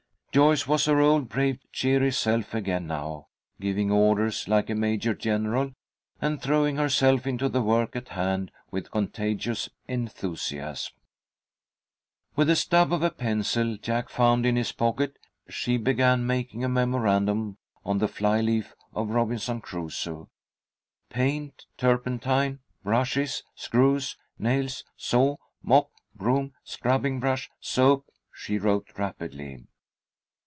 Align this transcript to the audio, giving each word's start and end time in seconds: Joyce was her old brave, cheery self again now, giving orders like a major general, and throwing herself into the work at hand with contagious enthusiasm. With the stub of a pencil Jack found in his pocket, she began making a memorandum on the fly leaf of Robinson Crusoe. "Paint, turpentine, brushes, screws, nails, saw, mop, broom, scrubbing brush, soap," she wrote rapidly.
Joyce 0.33 0.65
was 0.65 0.85
her 0.85 1.01
old 1.01 1.27
brave, 1.27 1.59
cheery 1.73 2.13
self 2.13 2.53
again 2.53 2.87
now, 2.87 3.27
giving 3.59 3.91
orders 3.91 4.47
like 4.47 4.69
a 4.69 4.75
major 4.75 5.13
general, 5.13 5.73
and 6.21 6.41
throwing 6.41 6.77
herself 6.77 7.27
into 7.27 7.49
the 7.49 7.61
work 7.61 7.97
at 7.97 8.07
hand 8.07 8.49
with 8.71 8.91
contagious 8.91 9.67
enthusiasm. 9.89 10.93
With 12.33 12.47
the 12.47 12.55
stub 12.55 12.93
of 12.93 13.03
a 13.03 13.11
pencil 13.11 13.75
Jack 13.75 14.07
found 14.07 14.45
in 14.45 14.55
his 14.55 14.71
pocket, 14.71 15.17
she 15.49 15.75
began 15.75 16.25
making 16.25 16.63
a 16.63 16.69
memorandum 16.69 17.57
on 17.83 17.97
the 17.97 18.07
fly 18.07 18.39
leaf 18.39 18.73
of 18.93 19.09
Robinson 19.09 19.59
Crusoe. 19.59 20.29
"Paint, 21.09 21.65
turpentine, 21.75 22.59
brushes, 22.85 23.43
screws, 23.53 24.15
nails, 24.39 24.85
saw, 24.95 25.35
mop, 25.61 25.91
broom, 26.15 26.53
scrubbing 26.63 27.19
brush, 27.19 27.49
soap," 27.59 28.05
she 28.31 28.57
wrote 28.57 28.87
rapidly. 28.97 29.65